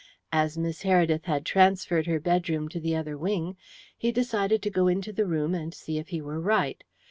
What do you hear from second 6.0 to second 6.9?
he were right.